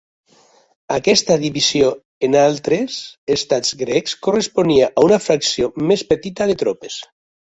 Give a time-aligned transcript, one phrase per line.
[0.93, 1.89] Aquesta divisió
[2.27, 2.95] en altres
[3.37, 6.99] estats grecs corresponia a una fracció més petita de tropes.